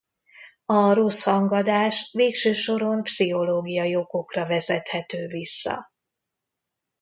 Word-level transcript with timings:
A 0.65 0.93
rossz 0.93 1.23
hangadás 1.23 2.09
végső 2.13 2.53
soron 2.53 3.03
pszichológiai 3.03 3.95
okokra 3.95 4.47
vezethető 4.47 5.27
vissza. 5.27 5.91